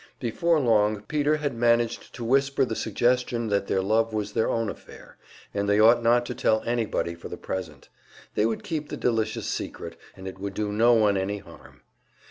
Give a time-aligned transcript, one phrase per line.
[0.19, 4.67] Before long Peter had managed to whisper the suggestion that their love was their own
[4.67, 5.17] affair,
[5.53, 7.87] and they ought not to tell anybody for the present;
[8.33, 11.81] they would keep the delicious secret, and it would do no one any harm.